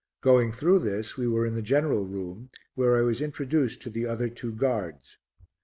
Going 0.21 0.51
through 0.51 0.79
this, 0.79 1.15
we 1.15 1.27
were 1.27 1.45
in 1.45 1.53
the 1.53 1.61
general 1.61 2.03
room 2.05 2.49
where 2.73 2.97
I 2.97 3.01
was 3.01 3.21
introduced 3.21 3.83
to 3.83 3.91
the 3.91 4.07
other 4.07 4.29
two 4.29 4.51
guards. 4.51 5.19